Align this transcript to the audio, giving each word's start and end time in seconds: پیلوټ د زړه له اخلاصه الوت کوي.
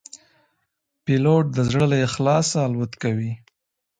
پیلوټ 1.03 1.45
د 1.55 1.59
زړه 1.69 1.85
له 1.91 1.97
اخلاصه 2.07 2.57
الوت 2.67 2.93
کوي. 3.03 3.31